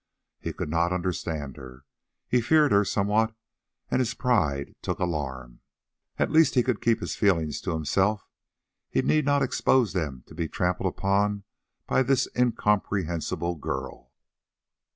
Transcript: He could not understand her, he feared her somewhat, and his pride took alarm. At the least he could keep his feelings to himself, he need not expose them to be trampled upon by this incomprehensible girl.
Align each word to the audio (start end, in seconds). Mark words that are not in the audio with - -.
He 0.39 0.51
could 0.51 0.71
not 0.71 0.91
understand 0.91 1.57
her, 1.57 1.85
he 2.27 2.41
feared 2.41 2.71
her 2.71 2.83
somewhat, 2.83 3.35
and 3.91 3.99
his 3.99 4.15
pride 4.15 4.73
took 4.81 4.97
alarm. 4.97 5.59
At 6.17 6.29
the 6.29 6.33
least 6.33 6.55
he 6.55 6.63
could 6.63 6.81
keep 6.81 7.01
his 7.01 7.15
feelings 7.15 7.61
to 7.61 7.73
himself, 7.75 8.27
he 8.89 9.03
need 9.03 9.25
not 9.25 9.43
expose 9.43 9.93
them 9.93 10.23
to 10.25 10.33
be 10.33 10.47
trampled 10.47 10.89
upon 10.91 11.43
by 11.85 12.01
this 12.01 12.27
incomprehensible 12.35 13.57
girl. 13.57 14.11